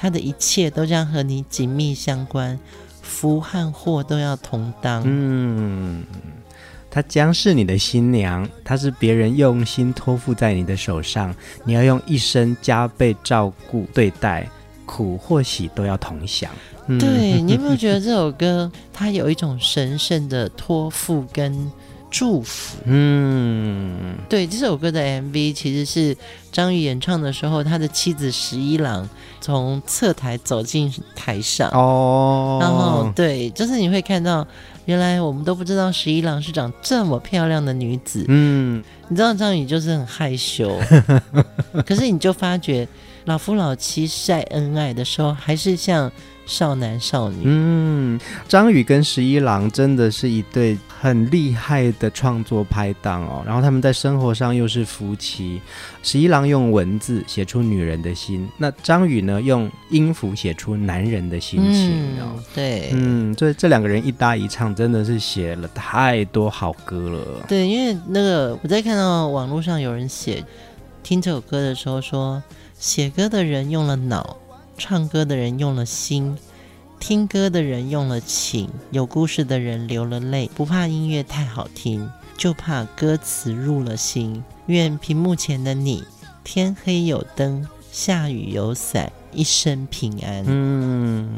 [0.00, 2.56] 他的一切都将和你紧密相关，
[3.02, 5.02] 福和祸都要同当。
[5.04, 6.04] 嗯，
[6.98, 11.32] 他将是你的新娘，她是别人用心托付在你的手上，
[11.64, 14.48] 你要用一生加倍照顾对待，
[14.84, 16.50] 苦或喜都要同享。
[16.88, 21.70] 嗯、对， 你有没有觉得这首歌它有一种神圣的托付跟？
[22.10, 26.16] 祝福，嗯，对，这首歌的 MV 其实是
[26.50, 29.06] 张宇演唱的时候，他的妻子十一郎
[29.42, 34.46] 从侧台走进台上，哦，然后对，就是你会看到，
[34.88, 40.80] 原来我们都不知道十一郎是长这么漂亮的女子，嗯，你知道张宇就是很害羞，
[41.86, 42.88] 可是你就发觉
[43.26, 46.10] 老夫老妻晒恩爱的时候，还是像。
[46.48, 48.18] 少男少女，嗯，
[48.48, 53.42] 张宇跟十一郎真的是一对很厉害的创作拍档哦。
[53.46, 55.60] 然后他们在生活上又是夫妻。
[56.02, 62.32] 十一郎用文字写出女人的心，那张宇呢，用音符写出男人的心情哦。
[62.38, 67.44] 嗯、对，嗯，所以这两个人一搭一唱，真的是写了太多好歌了。
[67.46, 70.42] 对，因为那个我在看到网络上有人写
[71.02, 72.42] 听这首歌的时候说，
[72.78, 74.34] 写歌的人用了脑。
[74.78, 76.38] 唱歌的人用了心，
[77.00, 80.48] 听歌的人用了情，有故事的人流了泪。
[80.54, 82.08] 不怕音乐太好听，
[82.38, 84.42] 就怕歌词入了心。
[84.66, 86.04] 愿屏幕前的你，
[86.44, 90.44] 天黑有灯，下雨有伞，一生平安。
[90.46, 91.28] 嗯，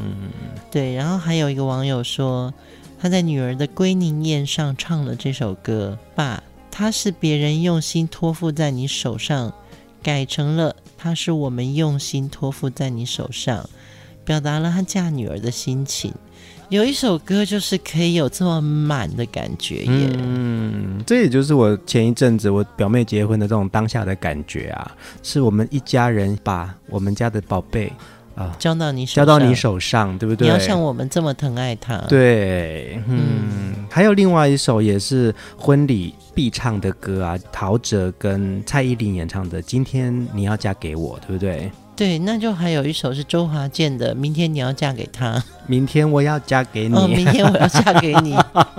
[0.71, 0.95] 对。
[0.95, 2.53] 然后还有一个网友说，
[3.01, 5.99] 他在女儿的归宁宴上唱了这首歌。
[6.15, 9.55] 爸，他是别人用心托付在你手上，
[10.03, 10.77] 改成了。
[11.03, 13.67] 他是我们用心托付在你手上，
[14.23, 16.13] 表达了他嫁女儿的心情。
[16.69, 20.11] 有一首歌就是可以有这么满的感觉耶。
[20.19, 27.91] 嗯，这也就是我前一阵子我表妹结婚的这种当下的感觉啊，是我们一家人把我们家的宝贝。
[28.41, 30.49] 啊，交到你手上，交到你手上，对不对？
[30.49, 31.99] 你要像我们这么疼爱他。
[32.09, 41.71] 对，嗯，嗯，还有另外一首也是婚礼必唱的歌啊，陶喆跟蔡依林演唱的《今天你要嫁给我》，对不对？
[41.95, 45.35] 对，那就还有一首是周华健的《明天你要嫁给他》，
[45.67, 48.35] 明天我要嫁给你，哦，明天我要嫁给你。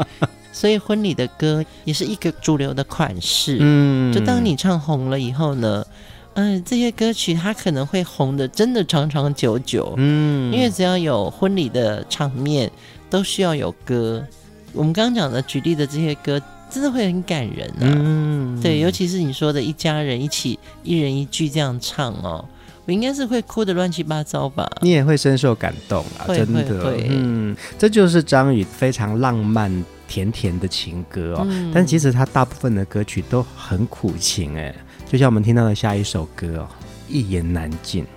[0.51, 3.57] 所以婚礼的歌也是一个主流的款式。
[3.59, 5.85] 嗯，就当你唱红了以后呢？
[6.33, 9.93] 嗯，这些歌曲它可能会红的，真的长长久久。
[9.97, 12.71] 嗯，因为只要有婚礼的场面，
[13.09, 14.25] 都需要有歌。
[14.73, 17.83] 我们刚刚讲的举例的这些歌，真的会很感人啊。
[17.83, 22.45] 嗯，对，尤其是你说的一家人一起，一人一句这样唱哦，
[22.85, 24.69] 我应该是会哭的乱七八糟吧。
[24.81, 26.63] 你也会深受感动啊，会真的。
[26.63, 29.69] 会会嗯，这就是张宇非常浪漫
[30.07, 31.45] 甜甜的情歌哦。
[31.49, 34.73] 嗯，但其实他大部分的歌曲都很苦情哎。
[35.11, 36.67] 就像我们听到的下一首歌哦，
[37.09, 38.07] 一言难尽。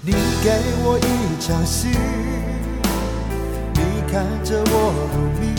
[0.00, 0.52] 你给
[0.84, 1.88] 我一场戏，
[3.74, 5.50] 你看着我入迷，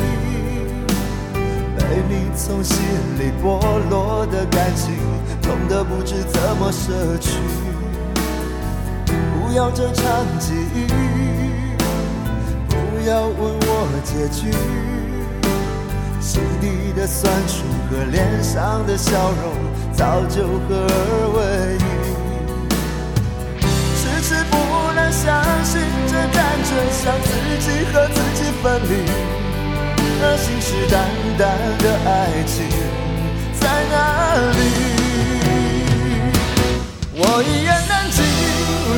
[1.76, 2.78] 被你从心
[3.20, 3.60] 里剥
[3.90, 4.96] 落的感情，
[5.42, 7.34] 痛得不知怎么舍去。
[9.06, 10.88] 不要这场记忆，
[12.70, 14.89] 不要问我结局。
[16.30, 19.10] 心底的酸楚和脸上的笑
[19.42, 19.50] 容，
[19.92, 20.94] 早就合二
[21.34, 21.42] 为
[21.74, 21.84] 一。
[23.98, 24.54] 迟迟不
[24.94, 25.26] 能相
[25.66, 27.34] 信，这感觉像自
[27.66, 28.94] 己和自己分离。
[30.22, 31.02] 而信誓旦
[31.34, 31.42] 旦
[31.82, 32.08] 的爱
[32.46, 32.62] 情
[33.60, 34.62] 在哪里？
[37.16, 38.22] 我一言难尽，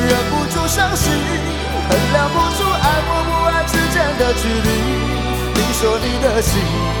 [0.04, 1.08] 忍不住伤心，
[1.88, 4.68] 衡量不出爱或不爱之间的距离。
[5.54, 7.00] 你说你的心。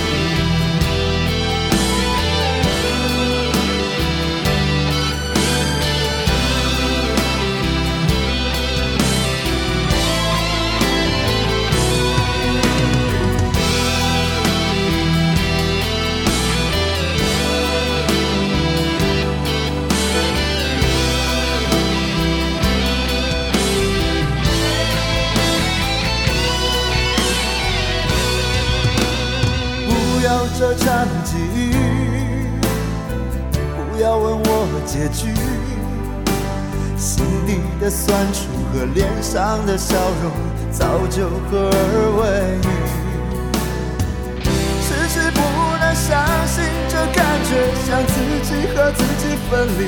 [38.11, 38.39] 酸楚
[38.73, 40.33] 和脸上的笑容
[40.69, 44.43] 早就合二为一，
[44.83, 45.39] 迟迟不
[45.79, 46.59] 能相信
[46.89, 47.55] 这感觉
[47.87, 49.87] 像自己和自己分离，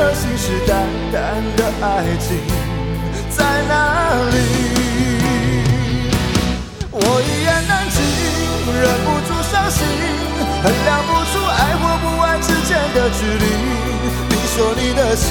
[0.00, 0.74] 而信誓旦
[1.14, 1.16] 旦
[1.54, 1.86] 的爱
[2.18, 2.42] 情
[3.30, 3.38] 在
[3.68, 4.34] 哪里？
[6.90, 8.02] 我一言难尽，
[8.82, 9.86] 忍不住伤心，
[10.60, 13.46] 衡量不出爱或不爱之间的距离。
[14.28, 15.30] 你说你的心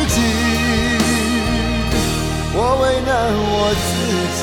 [2.73, 3.91] 我为难我自
[4.37, 4.41] 己。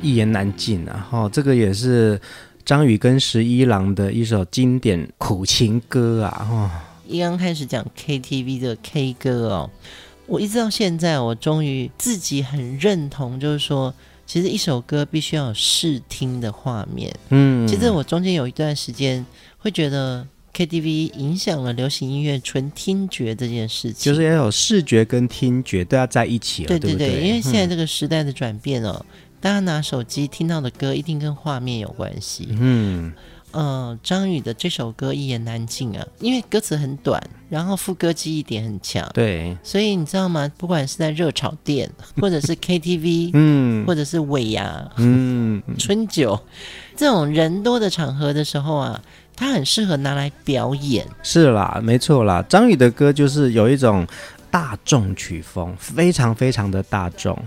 [0.00, 1.06] 一言难尽啊！
[1.10, 2.18] 哈、哦，这个也是
[2.64, 6.46] 张宇跟十一郎的一首经典苦情歌啊！
[6.48, 6.70] 哈、哦，
[7.08, 9.70] 一刚开始讲 KTV 的 K 歌哦，
[10.26, 13.92] 我一直到现在，我终于自己很认同，就是说，
[14.26, 17.12] 其实一首歌必须要有视听的画面。
[17.30, 19.24] 嗯，其实我中间有一段时间
[19.56, 28.94] 会觉得 KTV 影响了流行音乐纯听觉这件事情，就是要有视觉跟听觉都要在一起了，对对对，对对，因为现在这个时代的转变哦。
[29.00, 32.48] 嗯大家拿手机听到的歌一定跟画面有关系。
[32.50, 33.12] 嗯，
[33.52, 39.08] 呃，张宇的这首歌一言难尽啊，因为歌词很短，然后副歌记忆点很强。
[39.14, 40.50] 对，所以你知道吗？
[40.58, 41.90] 不管是在热炒店，
[42.20, 46.38] 或者是 KTV，嗯，或者是尾牙，嗯，春酒
[46.94, 49.00] 这种人多的场合的时候啊，
[49.34, 51.06] 它很适合拿来表演。
[51.22, 54.06] 是啦，没错啦，张宇的歌就是有一种
[54.50, 57.38] 大众曲风，非常非常的大众。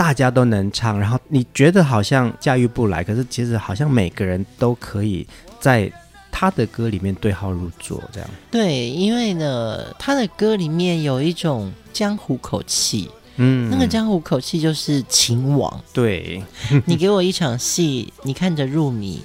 [0.00, 5.26] 大家都能唱，然后你觉得好像驾驭不来，可是其实好像每个人都可以
[5.60, 5.92] 在
[6.32, 8.30] 他的歌里面对号入座，这样。
[8.50, 15.78] 对，因为呢，他的歌里面有一种江湖口气，嗯，那个江湖口气就是情网。
[15.92, 16.42] 对，
[16.86, 19.20] 你给我一场戏，你看着入迷，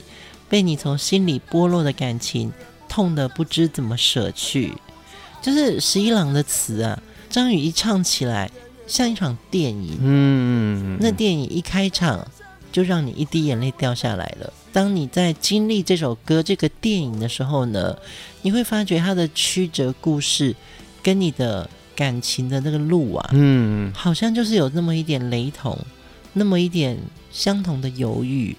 [0.49, 2.51] 被你从心里剥落的感情，
[2.89, 4.73] 痛得不知怎么舍去，
[5.41, 8.51] 就是十一郎的词啊，张宇一唱起来。
[8.87, 12.27] 像一场电影，嗯，那电影一开场
[12.71, 14.53] 就让你一滴眼泪掉下来了。
[14.71, 17.97] 当你在经历这首歌、这个电影的时候呢，
[18.41, 20.55] 你会发觉它的曲折故事
[21.01, 25.77] 跟你的感情的那个路啊，嗯，好像就是有那么一点雷同，
[26.33, 26.97] 那么一点
[27.31, 28.55] 相同的犹豫。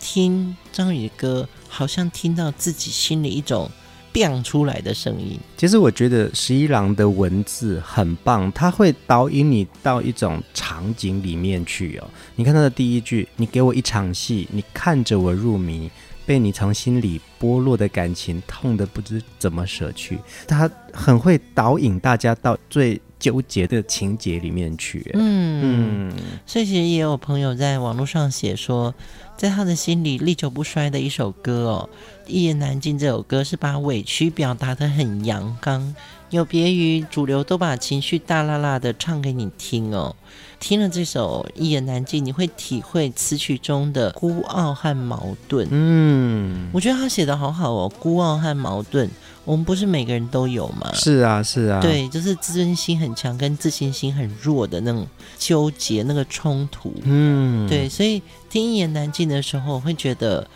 [0.00, 3.70] 听张宇的歌，好像听到自己心里一种。
[4.12, 12.06] 变出来的声音，其实我觉得十一郎的文字很棒，他会导引你到一种场景里面去哦。
[12.36, 15.90] 你看他的第一句：“你给我一场戏，你看着我入迷，
[16.26, 25.08] 被你从心里剥落的感情，痛得不知怎么舍去。”他很会导引大家到最纠结的情节里面去。
[25.14, 26.12] 嗯嗯，
[26.44, 28.92] 所以其实也有朋友在网络上写说。
[29.34, 31.88] 在他的心里历久不衰的一首歌哦，
[32.28, 35.96] 《一言难尽》这首歌是把委屈表达的很阳刚，
[36.30, 40.14] 有别于主流都把情绪大啦啦的唱给你听哦。
[40.62, 45.66] 听了这首《一言难尽》，你会体会词曲中的孤傲和矛盾。
[45.68, 49.10] 嗯，我觉得他写的好好哦，孤傲和矛盾。
[49.44, 50.88] 我们不是每个人都有吗？
[50.94, 55.04] 是啊，是啊，对，就是自尊心很强跟自信心很弱的那种
[55.36, 56.94] 纠结，那个冲突。
[57.02, 60.46] 嗯，对，所以听一言难尽的时候，会觉得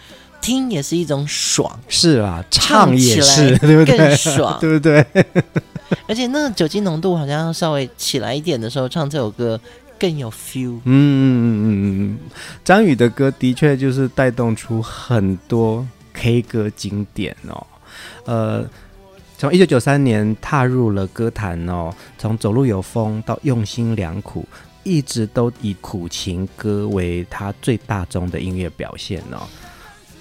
[0.40, 1.76] 听也是一种爽。
[1.88, 3.98] 是啊，唱也是， 对不对？
[3.98, 5.04] 更爽，对不对？
[6.09, 9.61] 而且那个酒精浓度好像要稍微起来一点的时候，唱这首歌
[9.99, 10.78] 更有 feel。
[10.84, 12.18] 嗯，
[12.64, 17.66] 张宇的歌的确就是带动出很多 K 歌经典哦。
[18.24, 18.64] 呃，
[19.38, 24.47] 从一九九三年踏入了歌坛哦，从走路有风到用心良苦，
[24.82, 29.47] 一直都以苦情歌为他最大宗的音乐表现哦，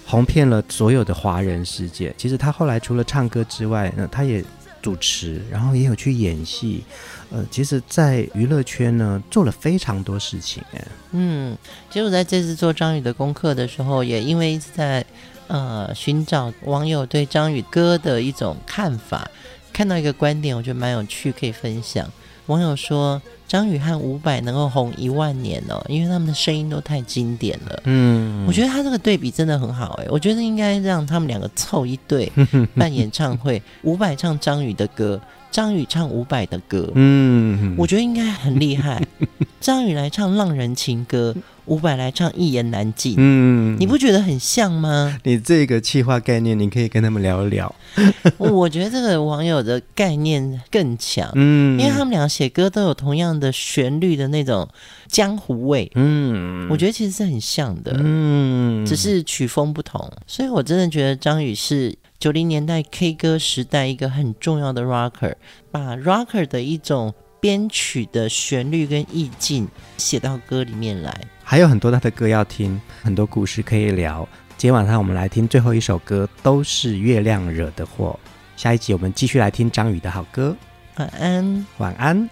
[0.05, 2.13] 红遍了所有的华人世界。
[2.17, 4.43] 其实他后来除了唱歌之外，那他也
[4.81, 6.83] 主持，然后也有去演戏。
[7.31, 10.63] 呃，其实，在娱乐圈呢，做了非常多事情。
[10.73, 11.57] 哎，嗯，
[11.89, 15.05] 其实我在这次做张宇的功课的时候，也因为一直在
[15.47, 19.29] 呃寻找网友对张宇歌的一种看法，
[19.73, 22.09] 看到一个观点，我觉得蛮有趣，可以分享。
[22.47, 23.21] 网友说。
[23.47, 27.81] 张宇和伍佰能够红一万年哦，因为他们的声音都太经典了。
[27.83, 32.29] 嗯，我觉得他这个对比真的很好哎，我觉得应该让他们两个凑一对
[32.75, 35.21] 办演唱会，伍佰唱张宇的歌，
[35.55, 36.91] 张宇唱伍佰的歌。
[36.95, 39.01] 嗯，我觉得应该很厉害。
[39.61, 41.33] 张宇来唱浪人情歌。
[41.67, 45.17] 伍佰来唱一言难尽，嗯，你不觉得很像吗？
[45.23, 47.73] 你这个气化概念，你可以跟他们聊一聊。
[48.37, 54.69] 我觉得这个网友的概念更强，嗯，因为他们俩写歌都有同样的旋律的那种
[55.07, 60.07] 江湖味，嗯，我觉得其实是很像的，嗯，只是曲风不同。
[60.27, 65.35] 所以我真的觉得张宇是九零年代 K 歌时代一个很重要的 rocker，
[65.69, 69.67] 把 rocker 的一种编曲的旋律跟意境
[69.99, 71.15] 写到歌里面来。
[71.43, 74.27] 还有很多他的歌要听，很多故事可以聊。
[74.57, 78.19] 今天晚上我们来听最后一首歌，都是月亮惹的祸。
[78.57, 80.57] 下一集我们继续来听张宇的好歌。
[80.95, 82.27] 晚安，晚安。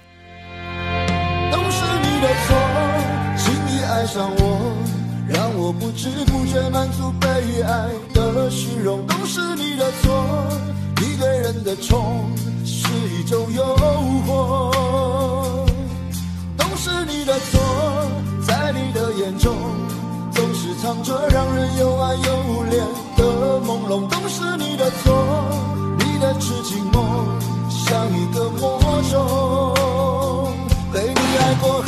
[1.51, 2.57] 都是你的错，
[3.37, 4.42] 轻易爱上我，让
[5.63, 7.27] 我不知不觉满足被
[7.61, 8.99] 爱的虚荣。
[9.07, 10.11] 都是你的错，
[10.97, 12.29] 你对人的宠
[12.65, 12.85] 是
[13.17, 13.63] 一种诱
[14.27, 14.73] 惑。
[16.57, 17.61] 都是你的错。
[18.45, 19.55] 在你的眼中，
[20.33, 22.21] 总是藏着让人又爱又
[22.65, 22.75] 怜
[23.15, 23.23] 的
[23.65, 25.13] 朦胧，都是你的错，
[25.97, 27.39] 你的痴情梦
[27.69, 29.73] 像一个魔咒，
[30.91, 31.81] 被你爱过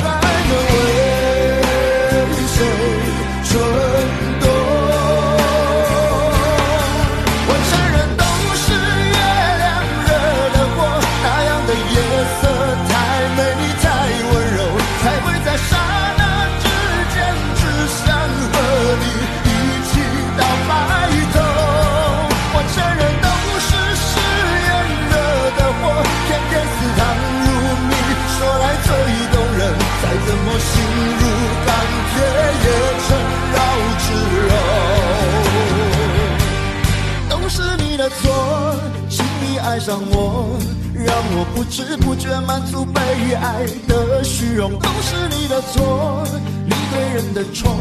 [39.95, 40.59] 让我，
[40.93, 42.99] 让我不知不觉满足被
[43.33, 46.21] 爱的虚荣，都是你的错。
[46.65, 47.71] 你对人的宠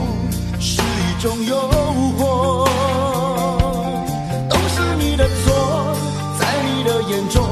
[0.61, 1.57] 是一种诱
[2.17, 2.69] 惑，
[4.49, 5.97] 都是你的错。
[6.39, 7.43] 在你的眼中，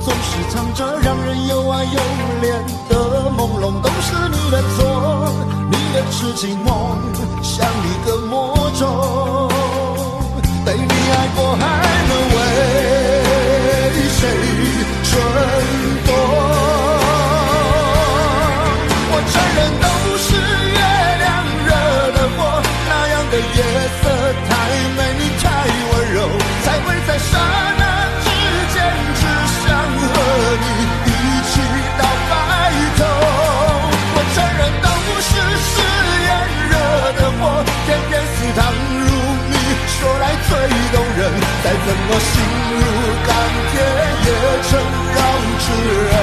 [0.00, 2.00] 总是藏着让人又爱又
[2.42, 2.50] 怜
[2.88, 5.30] 的朦胧，都是你的错。
[5.70, 6.98] 你的痴情梦
[7.44, 9.48] 像一个魔咒，
[10.66, 11.62] 被你爱过还
[12.08, 12.42] 能为
[14.24, 14.30] 谁
[15.04, 15.12] 蠢
[16.06, 16.08] 惰？
[19.10, 19.86] 我承认都
[20.24, 20.80] 是月
[21.22, 21.24] 亮
[21.66, 21.70] 惹
[22.16, 22.38] 的祸，
[22.88, 23.58] 那样的夜
[24.00, 24.02] 色
[24.48, 24.50] 太
[24.96, 25.44] 美，你太
[25.90, 26.16] 温柔，
[26.64, 27.28] 才会在刹
[27.76, 27.83] 那
[40.92, 42.32] 动人，再怎么心
[42.78, 42.82] 如
[43.26, 43.30] 钢
[43.70, 43.74] 铁
[44.26, 44.54] 也。
[44.64, 45.20] 成绕
[45.60, 45.66] 指
[46.10, 46.14] 柔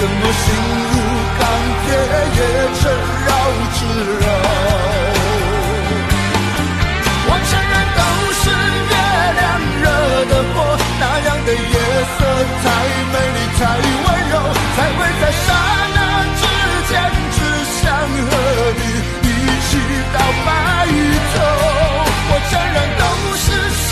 [0.00, 0.44] 怎么心
[0.92, 0.94] 如
[1.40, 1.42] 钢
[1.82, 1.86] 铁
[2.36, 2.40] 也
[2.78, 2.82] 缠
[3.26, 3.30] 绕
[3.74, 3.78] 指
[4.20, 4.26] 柔。
[7.26, 8.00] 我承认都
[8.38, 8.42] 是
[8.90, 8.94] 月
[9.38, 9.42] 亮
[9.82, 9.84] 惹
[10.30, 10.56] 的祸，
[11.00, 11.74] 那样的夜
[12.14, 12.18] 色
[12.62, 12.64] 太
[13.12, 13.60] 美丽太
[14.04, 14.34] 温柔，
[14.76, 15.46] 才会在刹
[15.96, 15.98] 那
[16.38, 16.40] 之
[16.88, 16.90] 间
[17.34, 17.36] 只
[17.82, 18.30] 想和
[18.78, 18.82] 你
[19.26, 19.30] 一
[19.66, 19.70] 起
[20.14, 20.48] 到白
[21.34, 21.36] 头。
[22.30, 23.02] 我承认都
[23.34, 23.46] 是
[23.82, 23.86] 誓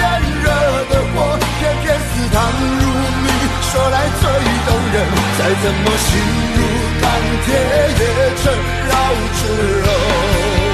[0.00, 0.04] 言
[0.44, 0.46] 惹
[0.90, 1.16] 的祸，
[1.58, 2.36] 偏偏似糖
[2.78, 2.84] 如
[3.24, 3.26] 蜜，
[3.72, 4.22] 说来最
[4.66, 5.25] 动人。
[5.38, 6.18] 再怎么心
[6.56, 6.58] 如
[7.02, 7.04] 钢
[7.44, 7.46] 铁，
[7.98, 8.02] 也
[8.36, 8.44] 成
[8.88, 8.92] 绕
[9.34, 9.40] 指
[9.82, 10.65] 柔。